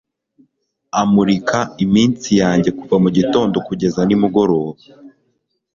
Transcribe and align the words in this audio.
Amurika 1.01 1.59
iminsi 1.85 2.29
yanjye 2.41 2.69
kuva 2.79 2.95
mugitondo 3.03 3.57
kugeza 3.67 3.99
nimugoroba 4.05 4.79